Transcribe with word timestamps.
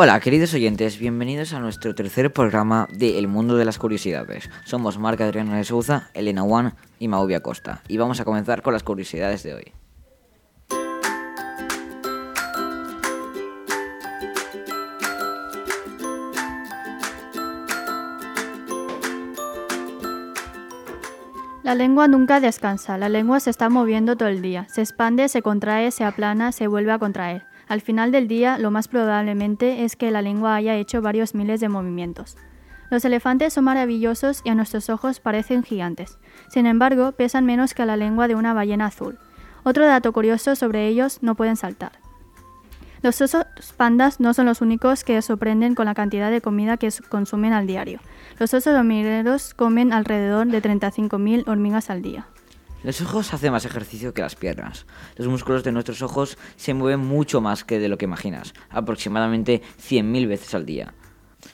Hola, 0.00 0.20
queridos 0.20 0.54
oyentes, 0.54 0.96
bienvenidos 0.96 1.52
a 1.52 1.58
nuestro 1.58 1.92
tercer 1.92 2.32
programa 2.32 2.86
de 2.92 3.18
El 3.18 3.26
Mundo 3.26 3.56
de 3.56 3.64
las 3.64 3.80
Curiosidades. 3.80 4.48
Somos 4.64 4.96
Marc 4.96 5.20
Adriana 5.20 5.56
de 5.56 5.64
Souza, 5.64 6.08
Elena 6.14 6.42
Juan 6.42 6.74
y 7.00 7.08
Mauvia 7.08 7.40
Costa, 7.40 7.82
y 7.88 7.96
vamos 7.96 8.20
a 8.20 8.24
comenzar 8.24 8.62
con 8.62 8.74
las 8.74 8.84
curiosidades 8.84 9.42
de 9.42 9.54
hoy. 9.54 9.72
La 21.64 21.74
lengua 21.74 22.06
nunca 22.06 22.38
descansa, 22.38 22.98
la 22.98 23.08
lengua 23.08 23.40
se 23.40 23.50
está 23.50 23.68
moviendo 23.68 24.14
todo 24.14 24.28
el 24.28 24.42
día, 24.42 24.68
se 24.68 24.80
expande, 24.80 25.28
se 25.28 25.42
contrae, 25.42 25.90
se 25.90 26.04
aplana, 26.04 26.52
se 26.52 26.68
vuelve 26.68 26.92
a 26.92 27.00
contraer. 27.00 27.48
Al 27.68 27.82
final 27.82 28.12
del 28.12 28.28
día, 28.28 28.58
lo 28.58 28.70
más 28.70 28.88
probablemente 28.88 29.84
es 29.84 29.94
que 29.94 30.10
la 30.10 30.22
lengua 30.22 30.54
haya 30.54 30.74
hecho 30.76 31.02
varios 31.02 31.34
miles 31.34 31.60
de 31.60 31.68
movimientos. 31.68 32.36
Los 32.90 33.04
elefantes 33.04 33.52
son 33.52 33.64
maravillosos 33.64 34.40
y 34.44 34.48
a 34.48 34.54
nuestros 34.54 34.88
ojos 34.88 35.20
parecen 35.20 35.62
gigantes. 35.62 36.18
Sin 36.48 36.66
embargo, 36.66 37.12
pesan 37.12 37.44
menos 37.44 37.74
que 37.74 37.84
la 37.84 37.96
lengua 37.98 38.28
de 38.28 38.34
una 38.34 38.54
ballena 38.54 38.86
azul. 38.86 39.18
Otro 39.62 39.86
dato 39.86 40.12
curioso 40.12 40.56
sobre 40.56 40.88
ellos, 40.88 41.18
no 41.22 41.34
pueden 41.34 41.56
saltar. 41.56 41.92
Los 43.02 43.20
osos 43.20 43.44
pandas 43.76 44.18
no 44.18 44.34
son 44.34 44.46
los 44.46 44.60
únicos 44.60 45.04
que 45.04 45.20
sorprenden 45.22 45.74
con 45.74 45.84
la 45.86 45.94
cantidad 45.94 46.30
de 46.30 46.40
comida 46.40 46.78
que 46.78 46.88
consumen 47.08 47.52
al 47.52 47.66
diario. 47.66 48.00
Los 48.38 48.54
osos 48.54 48.74
hormigueros 48.74 49.54
comen 49.54 49.92
alrededor 49.92 50.46
de 50.48 50.62
35.000 50.62 51.46
hormigas 51.46 51.90
al 51.90 52.02
día. 52.02 52.26
Los 52.84 53.00
ojos 53.00 53.34
hacen 53.34 53.50
más 53.50 53.64
ejercicio 53.64 54.14
que 54.14 54.22
las 54.22 54.36
piernas. 54.36 54.86
Los 55.16 55.26
músculos 55.26 55.64
de 55.64 55.72
nuestros 55.72 56.00
ojos 56.00 56.38
se 56.56 56.74
mueven 56.74 57.00
mucho 57.00 57.40
más 57.40 57.64
que 57.64 57.80
de 57.80 57.88
lo 57.88 57.98
que 57.98 58.04
imaginas, 58.04 58.54
aproximadamente 58.70 59.62
100.000 59.82 60.28
veces 60.28 60.54
al 60.54 60.64
día. 60.64 60.94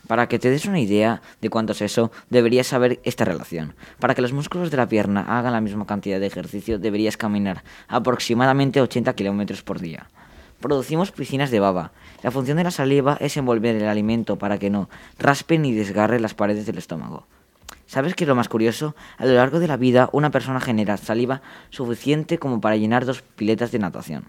Para 0.07 0.29
que 0.29 0.39
te 0.39 0.51
des 0.51 0.67
una 0.67 0.81
idea 0.81 1.23
de 1.41 1.49
cuánto 1.49 1.73
es 1.73 1.81
eso, 1.81 2.13
deberías 2.29 2.67
saber 2.67 3.01
esta 3.05 3.25
relación. 3.25 3.75
Para 4.01 4.15
que 4.15 4.21
los 4.21 4.35
músculos 4.35 4.71
de 4.71 4.77
la 4.77 4.89
pierna 4.89 5.39
hagan 5.39 5.55
la 5.55 5.63
misma 5.63 5.87
cantidad 5.87 6.21
de 6.21 6.27
ejercicio, 6.27 6.79
deberías 6.79 7.17
caminar 7.17 7.65
aproximadamente 7.89 8.83
80 8.83 9.15
kilómetros 9.15 9.63
por 9.63 9.81
día. 9.81 10.11
Producimos 10.61 11.11
piscinas 11.11 11.51
de 11.51 11.61
baba. 11.61 11.93
La 12.23 12.33
función 12.33 12.59
de 12.59 12.65
la 12.65 12.71
saliva 12.71 13.17
es 13.19 13.37
envolver 13.39 13.77
el 13.77 13.89
alimento 13.89 14.37
para 14.37 14.59
que 14.59 14.69
no 14.69 14.91
raspe 15.19 15.59
ni 15.59 15.73
desgarre 15.73 16.21
las 16.21 16.35
paredes 16.35 16.67
del 16.67 16.79
estómago. 16.79 17.27
¿Sabes 17.95 18.17
qué 18.17 18.25
es 18.25 18.29
lo 18.29 18.35
más 18.35 18.49
curioso? 18.49 18.97
A 19.19 19.25
lo 19.25 19.35
largo 19.35 19.61
de 19.61 19.69
la 19.69 19.77
vida, 19.77 20.09
una 20.11 20.33
persona 20.33 20.59
genera 20.59 20.97
saliva 20.97 21.43
suficiente 21.71 22.39
como 22.39 22.61
para 22.61 22.75
llenar 22.77 23.05
dos 23.05 23.23
piletas 23.23 23.71
de 23.71 23.79
natación. 23.79 24.25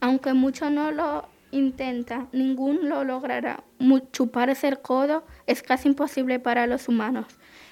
Aunque 0.00 0.32
mucho 0.32 0.70
no 0.70 0.90
lo 0.92 1.28
intenta, 1.50 2.28
ningún 2.32 2.88
lo 2.88 3.04
logrará. 3.04 3.64
Chuparse 4.12 4.66
el 4.66 4.80
codo 4.80 5.26
es 5.46 5.62
casi 5.62 5.88
imposible 5.88 6.40
para 6.40 6.66
los 6.66 6.88
humanos. 6.88 7.26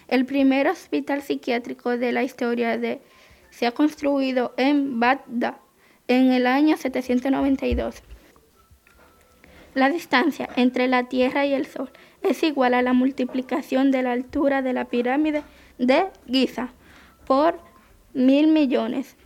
El 0.08 0.26
primer 0.26 0.68
hospital 0.68 1.22
psiquiátrico 1.22 1.96
de 1.96 2.12
la 2.12 2.22
historia 2.22 2.76
de 2.76 3.00
se 3.48 3.66
ha 3.66 3.72
construido 3.72 4.52
en 4.58 5.00
Bagdad 5.00 5.54
en 6.06 6.32
el 6.32 6.46
año 6.46 6.76
792. 6.76 8.02
La 9.74 9.88
distancia 9.88 10.48
entre 10.56 10.88
la 10.88 11.04
Tierra 11.04 11.46
y 11.46 11.54
el 11.54 11.66
Sol 11.66 11.90
es 12.22 12.42
igual 12.42 12.74
a 12.74 12.82
la 12.82 12.92
multiplicación 12.92 13.90
de 13.90 14.02
la 14.02 14.12
altura 14.12 14.62
de 14.62 14.72
la 14.72 14.86
pirámide 14.86 15.42
de 15.78 16.06
Giza 16.26 16.70
por 17.26 17.60
mil 18.12 18.48
millones. 18.48 19.16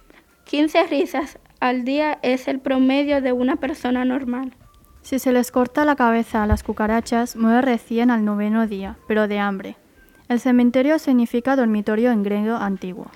15 0.44 0.86
risas 0.86 1.38
al 1.60 1.84
día 1.84 2.18
es 2.22 2.46
el 2.48 2.60
promedio 2.60 3.22
de 3.22 3.32
una 3.32 3.56
persona 3.56 4.04
normal. 4.04 4.54
Si 5.00 5.18
se 5.18 5.32
les 5.32 5.50
corta 5.50 5.84
la 5.84 5.96
cabeza 5.96 6.42
a 6.42 6.46
las 6.46 6.62
cucarachas, 6.62 7.36
muere 7.36 7.62
recién 7.62 8.10
al 8.10 8.24
noveno 8.24 8.66
día, 8.66 8.96
pero 9.08 9.28
de 9.28 9.38
hambre. 9.38 9.76
El 10.28 10.40
cementerio 10.40 10.98
significa 10.98 11.56
dormitorio 11.56 12.10
en 12.10 12.22
griego 12.22 12.56
antiguo. 12.56 13.10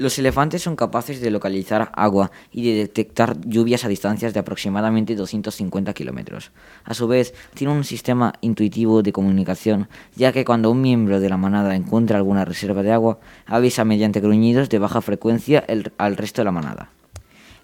Los 0.00 0.18
elefantes 0.18 0.62
son 0.62 0.76
capaces 0.76 1.20
de 1.20 1.30
localizar 1.30 1.92
agua 1.94 2.30
y 2.50 2.64
de 2.64 2.74
detectar 2.74 3.38
lluvias 3.42 3.84
a 3.84 3.88
distancias 3.88 4.32
de 4.32 4.40
aproximadamente 4.40 5.14
250 5.14 5.92
kilómetros. 5.92 6.52
A 6.84 6.94
su 6.94 7.06
vez, 7.06 7.34
tienen 7.52 7.76
un 7.76 7.84
sistema 7.84 8.32
intuitivo 8.40 9.02
de 9.02 9.12
comunicación, 9.12 9.90
ya 10.16 10.32
que 10.32 10.46
cuando 10.46 10.70
un 10.70 10.80
miembro 10.80 11.20
de 11.20 11.28
la 11.28 11.36
manada 11.36 11.76
encuentra 11.76 12.16
alguna 12.16 12.46
reserva 12.46 12.82
de 12.82 12.92
agua, 12.92 13.18
avisa 13.44 13.84
mediante 13.84 14.20
gruñidos 14.20 14.70
de 14.70 14.78
baja 14.78 15.02
frecuencia 15.02 15.66
al 15.98 16.16
resto 16.16 16.40
de 16.40 16.46
la 16.46 16.52
manada. 16.52 16.88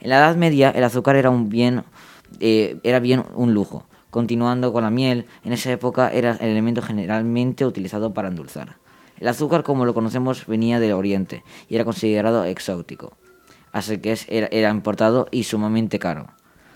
En 0.03 0.11
la 0.11 0.19
Edad 0.19 0.37
Media, 0.37 0.69
el 0.69 0.85
azúcar 0.85 1.17
era 1.17 1.31
un 1.31 1.49
bien, 1.49 1.85
eh, 2.41 2.77
era 2.83 3.01
bien 3.01 3.25
un 3.35 3.55
lujo. 3.55 3.87
Continuando 4.11 4.75
con 4.75 4.83
la 4.83 4.91
miel, 4.91 5.25
en 5.43 5.55
esa 5.55 5.73
época 5.73 6.11
era 6.11 6.33
el 6.33 6.51
elemento 6.51 6.83
generalmente 6.83 7.65
utilizado 7.65 8.13
para 8.13 8.29
endulzar. 8.29 8.77
El 9.19 9.29
azúcar, 9.29 9.63
como 9.63 9.85
lo 9.85 9.95
conocemos, 9.95 10.47
venía 10.47 10.81
del 10.81 10.93
Oriente 10.93 11.43
y 11.69 11.75
era 11.75 11.85
considerado 11.85 12.45
exótico, 12.45 13.17
así 13.73 13.99
que 13.99 14.19
era, 14.29 14.71
importado 14.71 15.29
y 15.31 15.45
sumamente 15.45 15.99
caro. 15.99 16.29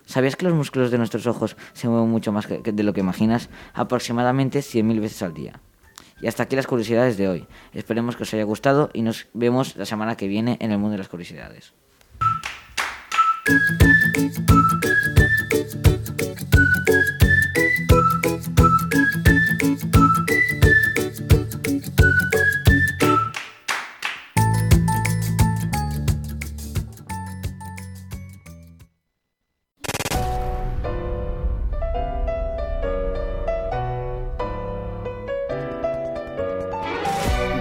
¿Sabías 0.06 0.37
que 0.37 0.45
los 0.45 0.55
músculos 0.55 0.91
de 0.91 0.99
nuestros 0.99 1.27
ojos 1.27 1.56
se 1.73 1.89
mueven 1.89 2.11
mucho 2.11 2.33
más 2.33 2.49
de 2.49 2.83
lo 2.83 2.93
que 2.93 3.01
imaginas? 3.01 3.49
Aproximadamente 3.75 4.61
100.000 4.61 5.01
veces 5.01 5.23
al 5.23 5.34
día. 5.34 5.61
Y 6.21 6.27
hasta 6.27 6.43
aquí 6.43 6.56
las 6.56 6.67
curiosidades 6.67 7.17
de 7.17 7.28
hoy. 7.28 7.47
Esperemos 7.73 8.17
que 8.17 8.25
os 8.25 8.34
haya 8.34 8.45
gustado 8.45 8.91
y 8.93 9.03
nos 9.03 9.28
vemos 9.33 9.77
la 9.77 9.87
semana 9.87 10.17
que 10.17 10.28
viene 10.28 10.57
en 10.61 10.72
el 10.72 10.78
mundo 10.78 10.93
de 10.93 10.99
las 10.99 11.09
curiosidades. 11.09 11.75